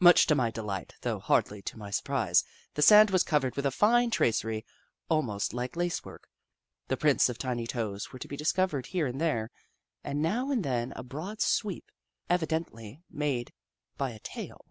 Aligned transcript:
Much 0.00 0.24
to 0.26 0.34
my 0.34 0.50
delight, 0.50 0.94
though 1.02 1.18
hardly 1.18 1.60
to 1.60 1.76
my 1.76 1.90
surprise, 1.90 2.44
the 2.72 2.80
sand 2.80 3.10
was 3.10 3.22
covered 3.22 3.54
with 3.56 3.66
a 3.66 3.70
fine 3.70 4.10
tracery, 4.10 4.64
almost 5.10 5.52
like 5.52 5.76
lace 5.76 6.02
work. 6.02 6.30
The 6.88 6.96
prints 6.96 7.28
of 7.28 7.36
tiny 7.36 7.66
toes 7.66 8.10
were 8.10 8.18
to 8.20 8.26
be 8.26 8.38
discovered 8.38 8.86
here 8.86 9.06
and 9.06 9.20
there, 9.20 9.50
and 10.02 10.22
now 10.22 10.50
and 10.50 10.64
then 10.64 10.94
a 10.96 11.02
broad 11.02 11.42
sweep, 11.42 11.90
evidently 12.30 13.02
made 13.10 13.52
by 13.98 14.12
a 14.12 14.18
tail. 14.20 14.64